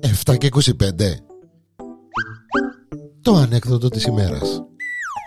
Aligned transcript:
Εφτά 0.00 0.36
και 0.36 0.48
25 0.52 0.60
Το 3.22 3.34
ανέκδοτο 3.34 3.88
της 3.88 4.04
ημέρας. 4.04 4.62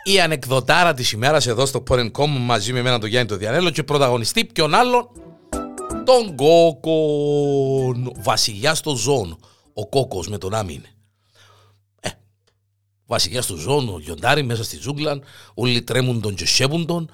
Η 0.03 0.19
ανεκδοτάρα 0.21 0.93
της 0.93 1.11
ημέρας 1.11 1.47
εδώ 1.47 1.65
στο 1.65 1.83
Porn.com 1.89 2.27
μαζί 2.39 2.73
με 2.73 2.79
εμένα 2.79 2.99
τον 2.99 3.09
Γιάννη 3.09 3.27
τον 3.27 3.37
Διανέλο 3.37 3.69
και 3.69 3.83
πρωταγωνιστή 3.83 4.45
ποιον 4.45 4.73
άλλον; 4.73 5.09
Τον 6.05 6.35
Κόκον 6.35 8.11
βασιλιάς 8.17 8.81
των 8.81 8.95
ζώων 8.95 9.37
ο 9.73 9.87
Κόκος 9.87 10.27
με 10.27 10.37
τον 10.37 10.53
Άμιν. 10.53 10.83
Ε, 11.99 12.09
βασιλιάς 13.05 13.45
των 13.45 13.57
ζώων 13.57 13.89
ο 13.89 13.99
Γιοντάρι 13.99 14.43
μέσα 14.43 14.63
στη 14.63 14.77
ζούγκλα 14.77 15.19
όλοι 15.53 15.81
τρέμουν 15.81 16.21
τον 16.21 16.35
και 16.35 16.45
σέβουν 16.45 16.85
τον. 16.85 17.11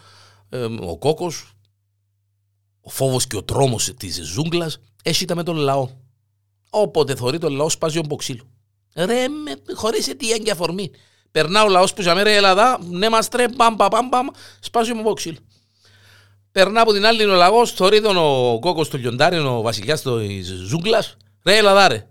Ε, 0.50 0.64
ο 0.64 0.98
Κόκος 0.98 1.55
ο 2.86 2.90
φόβος 2.90 3.28
και 3.28 3.36
ο 3.36 3.44
τρόμος 3.44 3.94
της 3.98 4.22
ζούγκλας 4.24 4.78
έχει 5.04 5.26
με 5.36 5.44
τον 5.44 5.56
λαό 5.56 5.90
όποτε 6.70 7.16
θωρεί 7.16 7.38
τον 7.38 7.54
λαό 7.54 7.70
σπάζει 7.70 7.98
ο 7.98 8.04
μποξίλου 8.08 8.46
ρε 8.96 9.28
με, 9.28 9.74
χωρίς 9.74 10.08
αιτία 10.08 10.38
και 10.38 10.52
αφορμή 10.52 10.92
περνά 11.32 11.64
ο 11.64 11.70
λαός 11.70 11.94
που 11.94 12.02
για 12.02 12.16
μέρα 12.16 12.32
η 12.32 12.36
Ελλάδα 12.36 12.80
ναι 12.90 13.10
μας 13.10 13.28
τρέ 13.28 13.46
μπαμ 13.48 13.76
μπαμ 13.76 14.08
μπαμ 14.08 14.28
σπάζει 14.60 14.92
ο 14.92 15.02
μποξίλου 15.02 15.38
Περνά 16.56 16.82
από 16.82 16.94
την 16.94 17.06
άλλη 17.06 17.24
ο 17.24 17.36
λαγό, 17.36 17.66
θωρεί 17.66 18.02
τον 18.02 18.18
ο 18.18 18.60
κόκο 18.60 18.86
του 18.86 18.98
λιοντάρι, 18.98 19.38
ο 19.38 19.62
βασιλιά 19.62 19.98
τη 19.98 20.42
ζούγκλα. 20.42 21.06
Ρε, 21.44 21.58
Ελλάδα, 21.58 21.88
ρε. 21.88 22.08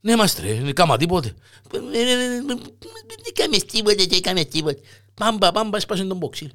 Ναι, 0.00 0.12
είμαστε, 0.12 0.42
ρε, 0.42 0.54
δεν 0.54 0.74
κάμα 0.74 0.96
τίποτε. 0.96 1.34
Δεν 1.70 3.32
κάμε 3.34 3.56
τίποτε, 3.56 4.04
δεν 4.08 4.20
κάμε 4.20 4.44
τίποτε. 4.44 4.80
Πάμπα, 5.14 5.52
πάμπα, 5.52 5.80
σπάσε 5.80 6.04
τον 6.04 6.16
μποξίλ. 6.16 6.50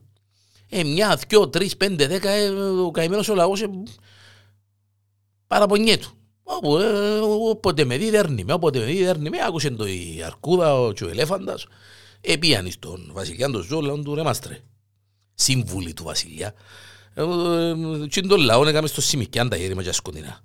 Ε, 0.70 0.84
μια, 0.84 1.20
δυο, 1.28 1.50
τρεις, 1.50 1.78
πέντε, 1.78 2.08
δέκα, 2.08 2.30
ε, 2.30 2.50
ο 2.50 2.92
καημένος 2.92 3.30
ο 3.30 3.36
λαός 3.36 3.62
ε, 3.62 3.70
παραπονιέται 5.48 6.02
του. 6.02 6.12
Όπου, 6.44 6.78
ε, 6.78 7.20
όποτε 7.50 7.86
με 7.86 7.98
δει, 7.98 8.10
δέρνει 8.10 8.44
με. 8.44 8.54
Όποτε 8.54 8.80
με 8.80 8.86
δει, 8.86 9.04
δέρνει 9.04 9.30
με. 9.30 9.38
Άκουσε 9.48 9.70
το 9.70 9.88
η 9.88 10.24
αρκούδα, 10.26 10.80
ο, 10.80 10.92
και 10.92 11.04
ο 11.04 11.10
ελέφαντας. 11.10 11.66
Επίανε 12.22 12.70
στον 12.70 13.10
βασιλιά 13.14 13.50
του 13.50 13.62
ζώου, 13.62 13.82
λέω 13.82 14.02
του 14.02 14.16
ρε 14.16 14.24
μάστρε. 14.24 14.60
Σύμβουλοι 15.34 15.94
του 15.94 16.04
βασιλιά. 16.04 16.54
Τι 18.10 18.20
είναι 18.20 18.28
το 18.28 18.38
λαό 18.38 18.68
έκαμε 18.68 18.88
στο 18.88 19.02
σημικιάν 19.02 19.50
τα 19.50 19.56
γέρημα 19.56 19.84
και 19.84 19.92
σκοτεινά. 19.92 20.40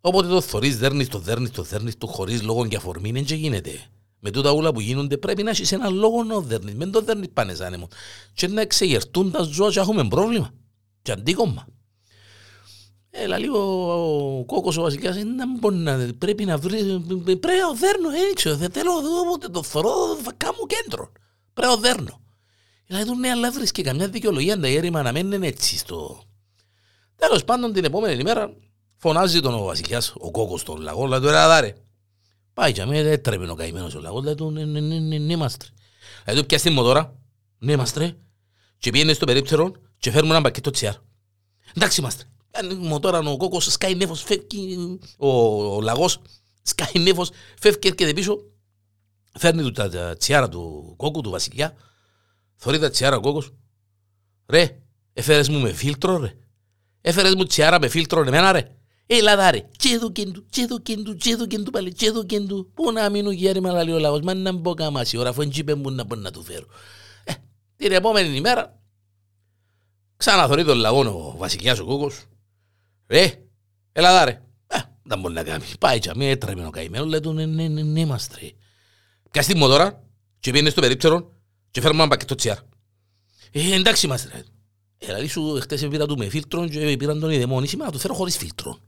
Όποτε 0.00 0.28
το 0.28 0.40
θωρείς, 0.40 0.78
δέρνεις 0.78 1.08
το, 1.08 1.18
δέρνεις 1.18 1.50
το, 1.50 1.62
δέρνεις 1.62 1.98
το 1.98 2.06
χωρίς 2.06 2.42
λόγο 2.42 2.66
και 2.66 2.76
αφορμή, 2.76 3.12
δεν 3.12 3.24
και 3.24 3.34
γίνεται. 3.34 3.70
Με 4.26 4.30
τούτα 4.30 4.50
όλα 4.50 4.72
που 4.72 4.80
γίνονται 4.80 5.16
πρέπει 5.16 5.42
να 5.42 5.50
έχεις 5.50 5.72
ένα 5.72 5.88
λόγο 5.88 6.22
να 6.22 6.40
δέρνεις. 6.40 6.74
Μεν 6.74 6.90
το 6.90 7.00
δέρνεις 7.00 7.28
πάνε 7.32 7.54
σαν 7.54 7.72
έμον. 7.72 7.88
Και 8.34 8.48
να 8.48 8.60
εξεγερτούν 8.60 9.30
τα 9.30 9.42
ζώα 9.42 9.70
και 9.70 9.80
έχουμε 9.80 10.08
πρόβλημα. 10.08 10.50
Και 11.02 11.12
αντίκομμα. 11.12 11.66
Έλα 13.10 13.38
λίγο 13.38 13.58
ο 14.38 14.44
κόκκος 14.44 14.76
ο 14.76 14.82
βασιλιάς 14.82 15.16
να 15.16 15.58
μπορεί 15.58 15.76
να 15.76 16.08
πρέπει 16.18 16.44
να 16.44 16.58
βρει 16.58 16.78
πρέπει 17.40 17.58
να 17.60 17.72
δέρνω 17.72 18.08
έτσι 18.30 18.50
δεν 18.50 18.70
θέλω 18.70 18.90
όποτε 19.26 19.48
το 19.48 19.62
θωρώ 19.62 20.16
θα 20.22 20.32
κάνω 20.36 20.66
κέντρο 20.66 21.12
πρέπει 21.54 21.72
να 21.72 21.76
δέρνω 21.76 22.20
Δηλαδή 22.86 23.04
του 23.04 23.16
ναι, 23.18 23.30
αλλά 23.30 23.50
βρίσκει 23.50 23.82
καμιά 23.82 24.08
δικαιολογία 24.08 24.60
τα 24.60 24.66
έρημα 24.66 25.02
να 25.02 25.12
μένουν 25.12 25.42
έτσι 25.42 25.78
στο... 25.78 26.22
Τέλος 27.16 27.44
πάντων 27.44 27.72
την 27.72 27.84
επόμενη 27.84 28.20
ημέρα 28.20 28.56
φωνάζει 28.96 29.40
τον 29.40 29.54
ο 29.54 29.64
βασιλιάς, 29.64 30.12
ο 30.16 30.30
κόκκος 30.30 30.60
στον 30.60 30.80
λαγό, 30.80 31.06
λέει 31.06 31.20
του 31.20 31.28
ρε 31.28 31.38
αδάρε. 31.38 31.74
Πάει 32.54 32.72
και 32.72 32.82
αμέ, 32.82 33.02
δεν 33.02 33.22
τρέπει 33.22 33.48
ο 33.48 33.54
καημένος 33.54 33.94
ο 33.94 34.00
λαγός, 34.00 34.24
λέει 34.24 34.34
του 34.34 34.50
ναι, 34.50 34.64
ναι, 34.64 34.80
ναι, 34.80 34.98
ναι, 34.98 35.18
ναι, 35.18 35.36
μάστρε. 35.36 35.68
Λέει 36.26 36.36
του 36.36 36.46
πιάσει 36.46 36.70
μοτόρα, 36.70 37.16
ναι, 37.58 37.76
μάστρε, 37.76 38.16
και 38.78 38.90
πήγαινε 38.90 39.12
στο 39.12 39.26
περίπτερο 39.26 39.72
και 39.98 40.10
φέρουμε 40.10 40.34
ένα 40.34 40.42
πακέτο 40.42 40.70
τσιάρ. 40.70 40.94
Εντάξει, 41.74 42.00
μάστρε. 42.00 42.28
Κάνει 42.50 42.74
μοτόρα 42.74 43.18
ο 43.18 43.36
κόκκος, 43.36 43.64
σκάει 43.64 43.94
νέφος, 43.94 44.22
φεύγει 44.22 44.98
ο, 45.16 45.28
ο 45.74 45.80
λαγός, 45.80 46.20
σκάει 46.62 47.02
νέφος, 47.02 47.30
φεύγει 47.58 47.78
και 47.78 47.88
έρχεται 47.88 48.12
πίσω, 48.12 48.38
φέρνει 49.38 49.62
του 49.62 49.70
τα 49.70 50.16
τσιάρα 50.16 50.48
του 50.48 50.94
κόκκου, 50.96 51.20
του 51.20 51.30
βασιλιά, 51.30 51.76
Θωρεί 52.56 52.78
τα 52.78 52.90
τσιάρα 52.90 53.16
ο 53.16 53.20
κόκκος. 53.20 53.52
Ρε, 54.46 54.78
έφερες 55.12 55.48
μου 55.48 55.60
με 55.60 55.72
φίλτρο 55.72 56.16
ρε. 56.16 56.36
Έφερες 57.00 57.34
μου 57.34 57.44
τσιάρα 57.44 57.78
με 57.80 57.88
φίλτρο 57.88 58.20
εμένα 58.20 58.52
ρε. 58.52 58.76
Έλα 59.06 59.36
δα 59.36 59.50
ρε. 59.50 59.66
Και 59.76 59.88
εδώ 59.88 60.12
και 60.12 60.26
του, 60.26 60.46
και 60.50 60.60
εδώ 60.60 60.78
και 60.78 60.96
του, 60.96 61.16
και 61.16 61.30
εδώ 61.30 61.46
και 61.46 61.58
του 61.58 61.70
πάλι, 61.70 61.92
και 61.92 62.06
εδώ 62.06 62.24
και 62.24 62.40
του. 62.40 62.70
Πού 62.74 62.92
να 62.92 63.10
μείνω 63.10 63.30
γέρι 63.30 63.60
με 63.60 63.70
λαλεί 63.70 63.92
ο 63.92 63.98
λαός, 63.98 64.20
μας 64.20 64.34
να 64.34 64.52
μπω 64.52 64.74
καμάσι 64.74 65.16
ώρα, 65.16 65.28
αφού 65.28 65.42
εντζίπε 65.42 65.74
μου 65.74 65.90
να 65.90 66.04
μπορώ 66.04 66.20
να 66.20 66.30
του 66.30 66.42
φέρω. 66.42 66.66
Ε, 67.24 67.32
την 67.76 67.92
επόμενη 67.92 68.36
ημέρα, 68.36 68.80
ξαναθωρεί 70.16 70.64
τον 70.64 70.78
λαγό 70.78 71.00
ο 71.00 71.36
βασιλιάς 71.36 71.78
ο 71.78 71.84
κόκκος. 71.84 72.24
Ρε, 73.06 73.32
έλα 73.92 74.12
δα 74.12 74.24
ρε. 74.24 74.42
Ε, 74.66 74.78
δεν 75.02 75.20
μπορεί 75.20 75.34
να 75.34 75.42
κάνει. 75.42 75.64
Πάει 75.80 75.98
και 75.98 76.10
αμέ 76.10 76.28
έτρεμε 76.28 76.66
ο 76.66 76.70
καημένος, 76.70 77.06
λέει 77.06 77.20
του 77.20 77.32
ναι, 77.32 77.46
ναι, 77.46 77.68
ναι, 77.68 77.82
ναι, 77.82 78.06
μας 78.06 78.28
τρέ. 78.28 78.50
Πιάστη 79.30 79.54
μου 79.54 79.66
τώρα 79.66 80.02
και 80.40 80.50
πήγαινε 80.50 80.70
στο 80.70 80.80
περίπτερο 80.80 81.32
και 81.70 81.80
φέρουμε 81.80 82.00
ένα 82.00 82.10
πακέτο 82.10 82.34
τσιάρ. 82.34 82.58
Ε, 83.52 83.74
εντάξει 83.74 84.06
είμαστε. 84.06 84.30
Ρε. 84.32 84.38
Ε, 84.98 85.06
δηλαδή 85.06 85.26
σου 85.26 85.58
χτες 85.60 85.88
πήρα 85.88 86.06
του 86.06 86.16
με 86.16 86.28
φίλτρο 86.28 86.68
και 86.68 86.96
πήραν 86.96 87.20
τον 87.20 87.30
ειδεμόνι 87.30 87.66
σήμερα 87.66 87.88
να 87.88 87.94
του 87.94 88.00
φέρω 88.00 88.14
χωρίς 88.14 88.36
φίλτρο. 88.36 88.78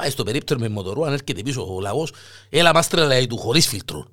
Πάει 0.00 0.10
στο 0.10 0.24
περίπτερο 0.24 0.60
με 0.60 0.68
μοτορού, 0.68 1.04
αν 1.04 1.12
έρχεται 1.12 1.42
πίσω 1.42 1.74
ο 1.74 1.80
λαγός, 1.80 2.12
έλα 2.50 2.72
μάστρε 2.74 3.06
λέει 3.06 3.26
του 3.26 3.36
χωρίς 3.36 3.66
φίλτρο. 3.66 4.06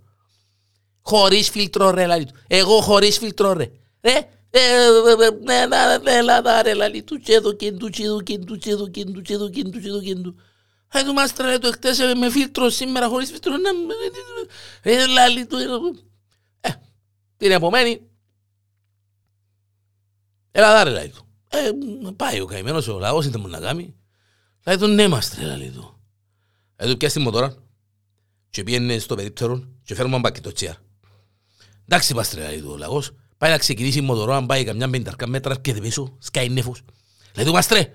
Χωρίς 1.02 1.50
φίλτρο 1.50 1.90
ρε 1.90 2.06
λέει 2.06 2.26
του. 2.26 2.34
Εγώ 2.48 2.82
χωρίς 2.82 3.18
φίλτρο 3.18 3.54
ρε. 3.54 3.72
Ρε, 4.02 4.28
έλα 6.04 6.62
ρε 6.62 6.74
λέει 6.74 7.04
του 7.04 7.18
και 7.18 7.34
εδώ 7.34 7.54
και 7.54 7.72
του 7.72 7.90
και 7.90 8.04
εδώ 8.04 8.22
και 8.22 8.38
του 8.38 8.58
και 8.58 8.70
εδώ 8.70 8.88
και 8.88 9.04
του 9.06 9.22
και 9.22 9.34
εδώ 9.34 9.50
και 9.50 9.64
του 9.64 9.80
και 9.80 9.88
εδώ 9.88 10.02
και 10.02 10.16
του. 10.16 10.36
Ε, 10.94 11.04
του 11.04 11.14
μάστρα 11.14 11.48
λέει 11.48 11.60
του 11.60 11.72
χτες 11.72 12.00
με 12.18 12.30
φίλτρο 12.30 12.70
σήμερα 12.70 13.08
χωρίς 13.08 13.30
φίλτρο. 13.30 13.54
Έλα 14.82 15.30
λέει 15.30 15.46
του. 15.46 15.58
Την 17.38 17.52
επομένη, 17.52 18.02
έλα 20.52 20.72
δάρε 20.74 20.90
λέει 20.90 21.10
του. 21.10 21.28
Ε, 21.48 21.70
πάει 22.16 22.40
ο 22.40 22.46
καημένος 22.46 22.88
ο 22.88 23.00
λαός, 23.00 23.26
είτε 23.26 23.38
μου 23.38 23.48
να 23.48 23.60
κάνει. 23.60 23.96
Λέει 24.68 24.78
του, 24.78 24.88
ναι 24.88 25.08
μας 25.08 25.30
τρέλα 25.30 25.58
λέει 25.58 25.70
του. 25.70 26.00
Ε, 26.76 26.88
του 26.88 26.98
πιάσει 26.98 27.20
μοτόρα 27.20 27.56
και 28.50 28.64
πήγαινε 28.64 28.98
στο 28.98 29.16
περίπτερο 29.16 29.64
και 29.84 29.96
φέρουμε 29.96 30.14
ένα 30.14 30.24
πακέτο 30.24 30.52
τσιά. 30.52 30.78
Εντάξει 31.88 32.14
μας 32.14 32.30
τρέλα 32.30 32.50
λέει 32.50 32.62
του 32.62 32.70
ο 32.72 32.78
λαός. 32.78 33.12
Πάει 33.38 33.52
να 33.52 33.58
ξεκινήσει 33.58 33.98
η 33.98 34.02
μοτορό, 34.02 34.34
αν 34.34 34.46
πάει 34.46 34.64
καμιά 34.64 34.90
πενταρκά 34.90 35.28
μέτρα, 35.28 35.52
έρχεται 35.52 35.80
πίσω, 35.80 36.18
σκάει 36.20 36.50
νέφος. 36.50 36.82
Λέει 37.36 37.46
του, 37.46 37.52
μας 37.52 37.68
τρέ. 37.68 37.92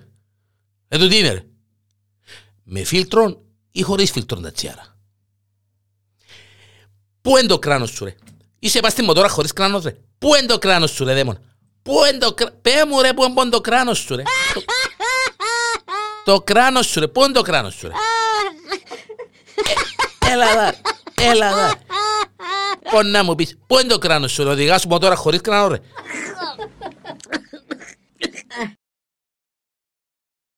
Λέει 0.87 1.01
του, 1.01 1.07
τι 1.07 1.17
είναι 1.17 1.31
ρε. 1.31 1.45
Με 2.63 2.83
φίλτρον 2.83 3.41
ή 3.71 3.81
χωρίς 3.81 4.11
φίλτρον 4.11 4.41
τα 4.41 4.51
τσιάρα. 4.51 4.97
Πού 7.21 7.37
είναι 7.37 7.47
το 7.47 7.59
κράνος 7.59 7.89
σου 7.89 8.05
ρε; 8.05 8.15
Είσαι 8.59 8.79
πας 8.79 8.91
στη 8.91 9.01
μοτόρα 9.01 9.29
χωρίς 9.29 9.53
κράνος 9.53 9.83
ρε. 9.83 9.97
Πού 10.17 10.35
είναι 10.35 10.47
το 10.47 10.57
κράνος 10.57 10.91
σου 10.91 11.03
ρε 11.03 11.13
δαίμον; 11.13 11.39
Πού 11.81 11.93
είναι 12.09 12.17
το 12.17 12.33
κράνος. 12.33 12.57
Πέ 12.61 12.85
μου 12.87 13.01
ρε 13.01 13.13
πού 13.13 13.23
είναι 13.41 13.49
το 13.49 13.61
κράνος 13.61 13.97
σου 13.97 14.15
ρε; 14.15 14.23
Το 16.25 16.41
κράνος 16.41 16.87
σου 16.87 16.99
ρε. 16.99 17.07
Πού 17.07 17.23
είναι 17.23 17.33
το 17.33 17.41
κράνος 17.41 17.73
σου 17.73 17.87
ρε; 17.87 17.93
Ε, 20.27 20.31
έλα 20.31 20.53
δά. 20.55 20.73
Έλα 21.21 21.55
δά. 21.55 21.73
Πώς 22.91 23.03
να 23.03 23.23
μου 23.23 23.35
πεις. 23.35 23.57
Πού 23.67 23.79
είναι 23.79 23.87
το 23.87 23.97
κράνος 23.97 24.31
σου 24.31 24.43
ρε; 24.43 24.49
Οδηγάς 24.49 24.85
μοτόρα 24.85 25.15
χωρίς 25.15 25.41
κράνος 25.41 25.69
ρε. 25.71 25.77